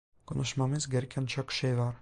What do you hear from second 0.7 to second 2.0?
gereken çok şey var.